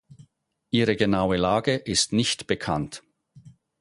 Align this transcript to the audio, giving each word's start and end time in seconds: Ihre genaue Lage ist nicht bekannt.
Ihre 0.71 0.95
genaue 0.95 1.37
Lage 1.37 1.75
ist 1.75 2.11
nicht 2.11 2.47
bekannt. 2.47 3.03